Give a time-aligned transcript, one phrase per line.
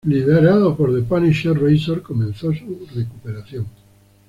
[0.03, 3.67] Liderado por The Punisher, Razor comenzó su recuperación.